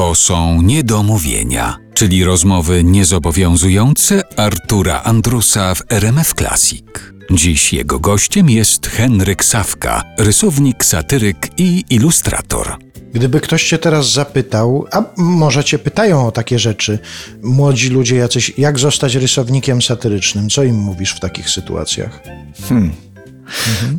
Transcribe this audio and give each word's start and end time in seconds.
To 0.00 0.14
są 0.14 0.62
niedomówienia, 0.62 1.76
czyli 1.94 2.24
rozmowy 2.24 2.84
niezobowiązujące 2.84 4.22
Artura 4.38 5.02
Andrusa 5.02 5.74
w 5.74 5.82
RMF 5.88 6.34
Classic. 6.34 6.84
Dziś 7.30 7.72
jego 7.72 7.98
gościem 7.98 8.50
jest 8.50 8.86
Henryk 8.86 9.44
Sawka, 9.44 10.02
rysownik, 10.18 10.84
satyryk 10.84 11.48
i 11.56 11.84
ilustrator. 11.90 12.76
Gdyby 13.12 13.40
ktoś 13.40 13.68
cię 13.68 13.78
teraz 13.78 14.12
zapytał, 14.12 14.86
a 14.92 15.02
może 15.16 15.64
cię 15.64 15.78
pytają 15.78 16.26
o 16.26 16.32
takie 16.32 16.58
rzeczy, 16.58 16.98
młodzi 17.42 17.90
ludzie 17.90 18.16
jacyś, 18.16 18.52
jak 18.58 18.78
zostać 18.78 19.14
rysownikiem 19.14 19.82
satyrycznym, 19.82 20.48
co 20.48 20.62
im 20.62 20.76
mówisz 20.76 21.12
w 21.12 21.20
takich 21.20 21.50
sytuacjach? 21.50 22.22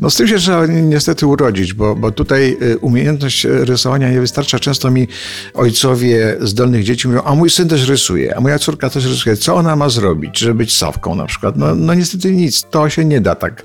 No 0.02 0.10
z 0.10 0.16
tym 0.16 0.28
się 0.28 0.38
trzeba 0.38 0.66
niestety 0.66 1.26
urodzić, 1.26 1.74
bo, 1.74 1.96
bo 1.96 2.12
tutaj 2.12 2.58
y, 2.62 2.78
umiejętność 2.78 3.44
rysowania 3.44 4.12
nie 4.12 4.20
wystarcza. 4.20 4.60
Często 4.60 4.92
mi 4.92 5.08
ojcowie 5.54 6.38
zdolnych 6.42 6.84
dzieci 6.84 7.08
mówią, 7.08 7.22
a 7.24 7.36
mój 7.36 7.50
syn 7.50 7.68
też 7.68 7.88
rysuje, 7.88 8.38
a 8.38 8.42
moja 8.42 8.60
córka 8.60 8.90
też 8.90 9.06
rysuje. 9.06 9.38
Co 9.38 9.56
ona 9.56 9.76
ma 9.76 9.90
zrobić, 9.90 10.40
żeby 10.40 10.54
być 10.54 10.78
sawką 10.78 11.16
na 11.16 11.26
przykład? 11.26 11.58
No, 11.58 11.76
no 11.76 11.94
niestety 11.94 12.32
nic, 12.32 12.64
to 12.70 12.90
się 12.90 13.06
nie 13.06 13.22
da 13.22 13.36
tak. 13.36 13.64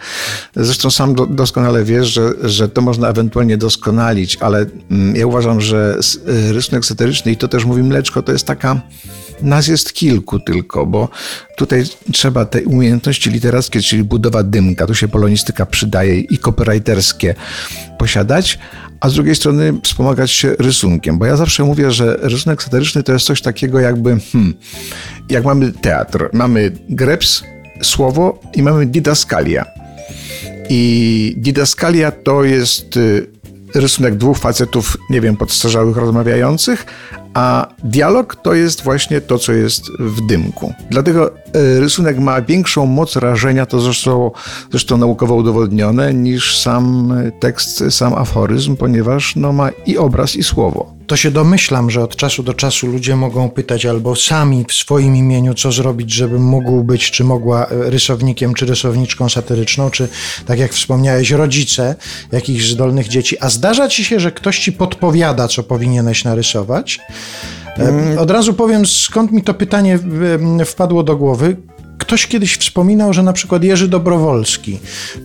Zresztą 0.56 0.90
sam 0.90 1.14
do, 1.14 1.26
doskonale 1.26 1.84
wiesz, 1.84 2.08
że, 2.08 2.32
że 2.42 2.68
to 2.68 2.80
można 2.80 3.08
ewentualnie 3.08 3.56
doskonalić, 3.56 4.36
ale 4.40 4.66
mm, 4.90 5.16
ja 5.16 5.26
uważam, 5.26 5.60
że 5.60 5.98
y, 6.28 6.52
rysunek 6.52 6.84
satyryczny, 6.84 7.32
i 7.32 7.36
to 7.36 7.48
też 7.48 7.64
mówi 7.64 7.82
Mleczko, 7.82 8.22
to 8.22 8.32
jest 8.32 8.46
taka 8.46 8.80
nas 9.42 9.68
jest 9.68 9.92
kilku 9.92 10.40
tylko, 10.40 10.86
bo 10.86 11.08
tutaj 11.56 11.84
trzeba 12.12 12.44
te 12.44 12.62
umiejętności 12.62 13.30
literackie, 13.30 13.80
czyli 13.80 14.04
budowa 14.04 14.42
dymka, 14.42 14.86
tu 14.86 14.94
się 14.94 15.08
polonistyka 15.08 15.66
przydaje 15.76 16.20
i 16.20 16.38
copywriterskie 16.38 17.34
posiadać, 17.98 18.58
a 19.00 19.08
z 19.08 19.14
drugiej 19.14 19.34
strony 19.34 19.72
wspomagać 19.82 20.30
się 20.30 20.56
rysunkiem, 20.58 21.18
bo 21.18 21.26
ja 21.26 21.36
zawsze 21.36 21.64
mówię, 21.64 21.90
że 21.90 22.16
rysunek 22.20 22.62
satyryczny 22.62 23.02
to 23.02 23.12
jest 23.12 23.26
coś 23.26 23.42
takiego 23.42 23.80
jakby, 23.80 24.16
hmm, 24.32 24.54
jak 25.30 25.44
mamy 25.44 25.72
teatr, 25.72 26.28
mamy 26.32 26.72
greps, 26.88 27.42
słowo 27.82 28.40
i 28.54 28.62
mamy 28.62 28.86
didaskalia. 28.86 29.64
I 30.68 31.34
didaskalia 31.36 32.10
to 32.10 32.44
jest 32.44 32.96
y, 32.96 33.26
rysunek 33.74 34.16
dwóch 34.16 34.38
facetów, 34.38 34.96
nie 35.10 35.20
wiem, 35.20 35.36
podstarzałych 35.36 35.96
rozmawiających, 35.96 36.86
a 37.36 37.66
dialog 37.84 38.36
to 38.42 38.54
jest 38.54 38.82
właśnie 38.82 39.20
to, 39.20 39.38
co 39.38 39.52
jest 39.52 39.82
w 39.98 40.26
dymku. 40.26 40.74
Dlatego 40.90 41.30
y, 41.30 41.80
rysunek 41.80 42.18
ma 42.18 42.42
większą 42.42 42.86
moc 42.86 43.16
rażenia, 43.16 43.66
to 43.66 43.80
zresztą, 43.80 44.30
zresztą 44.70 44.96
naukowo 44.96 45.34
udowodnione, 45.34 46.14
niż 46.14 46.58
sam 46.58 47.14
tekst, 47.40 47.84
sam 47.90 48.14
aforyzm, 48.14 48.76
ponieważ 48.76 49.36
no, 49.36 49.52
ma 49.52 49.70
i 49.86 49.98
obraz, 49.98 50.36
i 50.36 50.42
słowo. 50.42 50.96
To 51.06 51.16
się 51.16 51.30
domyślam, 51.30 51.90
że 51.90 52.02
od 52.02 52.16
czasu 52.16 52.42
do 52.42 52.54
czasu 52.54 52.86
ludzie 52.86 53.16
mogą 53.16 53.50
pytać 53.50 53.86
albo 53.86 54.16
sami 54.16 54.64
w 54.68 54.72
swoim 54.72 55.16
imieniu, 55.16 55.54
co 55.54 55.72
zrobić, 55.72 56.10
żebym 56.12 56.42
mógł 56.44 56.84
być, 56.84 57.10
czy 57.10 57.24
mogła 57.24 57.66
e, 57.66 57.90
rysownikiem, 57.90 58.54
czy 58.54 58.66
rysowniczką 58.66 59.28
satyryczną, 59.28 59.90
czy 59.90 60.08
tak 60.46 60.58
jak 60.58 60.72
wspomniałeś, 60.72 61.30
rodzice 61.30 61.94
jakichś 62.32 62.64
zdolnych 62.64 63.08
dzieci. 63.08 63.36
A 63.40 63.48
zdarza 63.48 63.88
ci 63.88 64.04
się, 64.04 64.20
że 64.20 64.32
ktoś 64.32 64.58
ci 64.58 64.72
podpowiada, 64.72 65.48
co 65.48 65.62
powinieneś 65.62 66.24
narysować? 66.24 67.00
E, 67.78 68.20
Od 68.20 68.30
razu 68.30 68.54
powiem, 68.54 68.86
skąd 68.86 69.32
mi 69.32 69.42
to 69.42 69.54
pytanie 69.54 69.98
wpadło 70.64 71.02
do 71.02 71.16
głowy. 71.16 71.56
Ktoś 71.98 72.26
kiedyś 72.26 72.56
wspominał, 72.56 73.12
że 73.12 73.22
na 73.22 73.32
przykład 73.32 73.64
Jerzy 73.64 73.88
Dobrowolski 73.88 74.80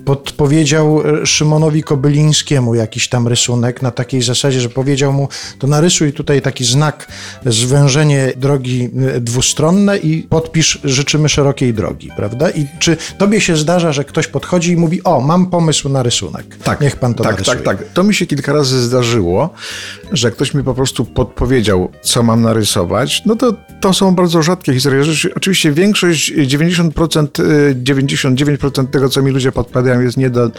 podpowiedział 0.06 1.02
e, 1.22 1.26
Szymonowi 1.26 1.84
Kobylińskiemu 1.84 2.76
jakiś 2.76 3.10
tam 3.10 3.28
rysunek 3.28 3.82
na 3.82 3.92
takiej 3.92 4.22
zasadzie, 4.22 4.62
że 4.62 4.70
powiedział 4.70 5.14
mu, 5.14 5.28
to 5.60 5.68
narysuj 5.68 6.14
tutaj 6.14 6.42
taki 6.42 6.66
znak 6.66 7.08
zwężenie 7.46 8.34
drogi 8.36 8.90
e, 9.16 9.20
dwustronne 9.20 9.98
i 9.98 10.24
podpisz 10.24 10.80
życzymy 10.84 11.30
szerokiej 11.30 11.74
drogi, 11.74 12.10
prawda? 12.16 12.50
I 12.50 12.68
czy 12.80 12.98
tobie 13.18 13.42
się 13.42 13.58
zdarza, 13.58 13.94
że 13.94 14.04
ktoś 14.06 14.28
podchodzi 14.28 14.72
i 14.72 14.78
mówi, 14.78 15.04
o, 15.04 15.22
mam 15.22 15.46
pomysł 15.46 15.90
na 15.90 16.04
rysunek, 16.04 16.58
niech 16.82 16.96
pan 16.96 17.14
to 17.14 17.24
tak, 17.24 17.34
narysuje. 17.34 17.58
Tak, 17.58 17.78
tak, 17.78 17.88
To 17.94 18.04
mi 18.04 18.16
się 18.16 18.26
kilka 18.26 18.54
razy 18.54 18.82
zdarzyło, 18.82 19.50
że 20.12 20.32
ktoś 20.32 20.54
mi 20.54 20.64
po 20.64 20.74
prostu 20.74 21.06
podpowiedział, 21.06 21.90
co 22.02 22.24
mam 22.24 22.42
narysować. 22.42 23.22
No 23.26 23.36
to, 23.36 23.54
to 23.82 23.94
są 23.94 24.16
bardzo 24.16 24.44
rzadkie 24.44 24.74
historie. 24.74 25.04
Oczywiście 25.36 25.72
większość, 25.72 26.34
90%, 26.70 27.40
y, 27.40 27.76
99% 27.76 28.88
tego, 28.92 29.10
co 29.10 29.22
mi 29.22 29.32
ludzie 29.32 29.52
podpowiadają, 29.52 30.02
jest 30.02 30.18
nie 30.18 30.30
do 30.30 30.52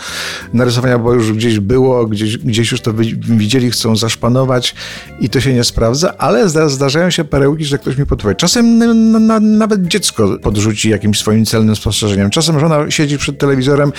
narysowania, 0.53 0.99
bo 0.99 1.13
już 1.13 1.33
gdzieś 1.33 1.59
było, 1.61 2.07
gdzieś, 2.07 2.39
gdzieś 2.39 2.73
już 2.73 2.81
to 2.81 2.93
wi- 2.93 3.17
widzieli, 3.17 3.71
chcą 3.71 3.97
zaszpanować 3.97 4.75
i 5.21 5.31
to 5.31 5.41
się 5.41 5.55
nie 5.55 5.65
sprawdza, 5.65 6.15
ale 6.19 6.49
zda, 6.49 6.69
zdarzają 6.69 7.11
się 7.11 7.25
perełki, 7.25 7.65
że 7.65 7.79
ktoś 7.79 7.97
mi 7.99 8.07
podpowie. 8.07 8.35
Czasem 8.35 8.83
n- 8.83 9.31
n- 9.31 9.59
nawet 9.59 9.87
dziecko 9.89 10.39
podrzuci 10.43 10.91
jakimś 10.91 11.19
swoim 11.19 11.47
celnym 11.47 11.77
spostrzeżeniem. 11.77 12.31
Czasem 12.31 12.61
żona 12.61 12.91
siedzi 12.91 13.19
przed 13.19 13.39
telewizorem 13.39 13.93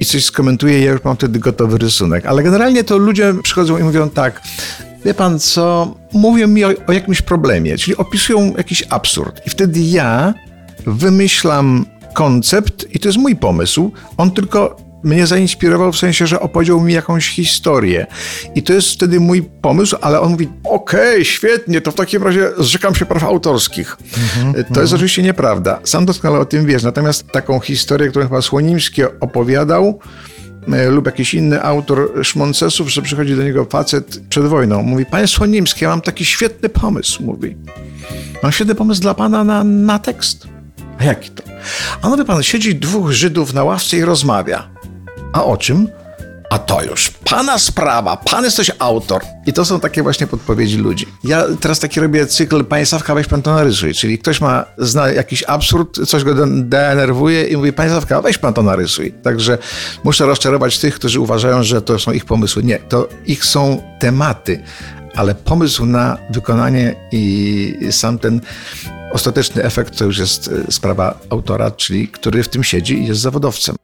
i 0.00 0.04
coś 0.04 0.24
skomentuje, 0.24 0.80
ja 0.80 0.92
już 0.92 1.04
mam 1.04 1.16
wtedy 1.16 1.38
gotowy 1.38 1.78
rysunek. 1.78 2.26
Ale 2.26 2.42
generalnie 2.42 2.84
to 2.84 2.98
ludzie 2.98 3.34
przychodzą 3.42 3.78
i 3.78 3.82
mówią 3.82 4.10
tak, 4.10 4.42
wie 5.04 5.14
pan 5.14 5.38
co, 5.38 5.94
mówią 6.12 6.48
mi 6.48 6.64
o, 6.64 6.70
o 6.86 6.92
jakimś 6.92 7.22
problemie, 7.22 7.78
czyli 7.78 7.96
opisują 7.96 8.54
jakiś 8.56 8.84
absurd. 8.90 9.40
I 9.46 9.50
wtedy 9.50 9.80
ja 9.80 10.34
wymyślam 10.88 11.86
koncept 12.14 12.86
i 12.94 12.98
to 12.98 13.08
jest 13.08 13.18
mój 13.18 13.36
pomysł. 13.36 13.92
On 14.16 14.30
tylko 14.30 14.88
mnie 15.04 15.26
zainspirował 15.26 15.92
w 15.92 15.98
sensie, 15.98 16.26
że 16.26 16.40
opowiedział 16.40 16.80
mi 16.80 16.92
jakąś 16.92 17.28
historię. 17.28 18.06
I 18.54 18.62
to 18.62 18.72
jest 18.72 18.88
wtedy 18.88 19.20
mój 19.20 19.42
pomysł, 19.42 19.96
ale 20.00 20.20
on 20.20 20.30
mówi, 20.30 20.48
okej, 20.64 21.24
świetnie, 21.24 21.80
to 21.80 21.92
w 21.92 21.94
takim 21.94 22.22
razie 22.22 22.50
zrzekam 22.58 22.94
się 22.94 23.06
praw 23.06 23.24
autorskich. 23.24 23.96
to 24.74 24.80
jest 24.80 24.92
oczywiście 24.92 25.22
nieprawda. 25.22 25.80
Sam 25.84 26.06
doskonale 26.06 26.40
o 26.40 26.44
tym 26.44 26.66
wiesz. 26.66 26.82
Natomiast 26.82 27.32
taką 27.32 27.60
historię, 27.60 28.08
którą 28.08 28.24
chyba 28.24 28.42
Słonimski 28.42 29.02
opowiadał, 29.20 29.98
e, 30.72 30.90
lub 30.90 31.06
jakiś 31.06 31.34
inny 31.34 31.62
autor 31.62 32.10
Szmoncesów, 32.22 32.90
że 32.90 33.02
przychodzi 33.02 33.36
do 33.36 33.42
niego 33.42 33.64
facet 33.64 34.20
przed 34.28 34.46
wojną. 34.46 34.82
Mówi, 34.82 35.06
panie 35.06 35.26
Słonimski, 35.26 35.84
ja 35.84 35.90
mam 35.90 36.00
taki 36.00 36.24
świetny 36.24 36.68
pomysł, 36.68 37.22
mówi. 37.22 37.56
Mam 38.42 38.52
świetny 38.52 38.74
pomysł 38.74 39.00
dla 39.00 39.14
pana 39.14 39.44
na, 39.44 39.64
na 39.64 39.98
tekst. 39.98 40.57
A 40.98 41.04
jaki 41.04 41.30
to? 41.30 41.42
A 42.02 42.08
no 42.08 42.16
wie 42.16 42.24
pan, 42.24 42.42
siedzi 42.42 42.74
dwóch 42.74 43.12
Żydów 43.12 43.54
na 43.54 43.64
ławce 43.64 43.96
i 43.96 44.04
rozmawia. 44.04 44.68
A 45.32 45.44
o 45.44 45.56
czym? 45.56 45.88
A 46.50 46.58
to 46.58 46.82
już 46.82 47.10
pana 47.10 47.58
sprawa, 47.58 48.16
pan 48.16 48.44
jesteś 48.44 48.70
autor. 48.78 49.22
I 49.46 49.52
to 49.52 49.64
są 49.64 49.80
takie 49.80 50.02
właśnie 50.02 50.26
podpowiedzi 50.26 50.76
ludzi. 50.78 51.06
Ja 51.24 51.44
teraz 51.60 51.80
taki 51.80 52.00
robię 52.00 52.26
cykl, 52.26 52.64
panie 52.64 52.86
Sawka, 52.86 53.14
weź 53.14 53.26
pan 53.26 53.42
to 53.42 53.54
narysuj. 53.54 53.94
Czyli 53.94 54.18
ktoś 54.18 54.40
ma, 54.40 54.64
zna 54.78 55.08
jakiś 55.08 55.44
absurd, 55.46 56.06
coś 56.06 56.24
go 56.24 56.34
de- 56.34 56.62
denerwuje 56.62 57.44
i 57.44 57.56
mówi, 57.56 57.72
panie 57.72 57.90
Sawka, 57.90 58.22
weź 58.22 58.38
pan 58.38 58.54
to 58.54 58.62
narysuj. 58.62 59.12
Także 59.22 59.58
muszę 60.04 60.26
rozczarować 60.26 60.78
tych, 60.78 60.94
którzy 60.94 61.20
uważają, 61.20 61.62
że 61.62 61.82
to 61.82 61.98
są 61.98 62.12
ich 62.12 62.24
pomysły. 62.24 62.62
Nie, 62.62 62.78
to 62.78 63.08
ich 63.26 63.44
są 63.44 63.82
tematy, 63.98 64.62
ale 65.14 65.34
pomysł 65.34 65.86
na 65.86 66.18
wykonanie 66.30 66.94
i 67.12 67.88
sam 67.90 68.18
ten 68.18 68.40
ostateczny 69.12 69.64
efekt 69.64 69.98
to 69.98 70.04
już 70.04 70.18
jest 70.18 70.50
e, 70.68 70.72
sprawa 70.72 71.18
autora, 71.30 71.70
czyli 71.70 72.08
który 72.08 72.42
w 72.42 72.48
tym 72.48 72.64
siedzi 72.64 72.94
i 72.98 73.06
jest 73.06 73.20
zawodowcem. 73.20 73.76